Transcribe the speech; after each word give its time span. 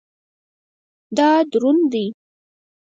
دا 1.17 1.29
دروند 1.51 1.81
دی 1.91 2.05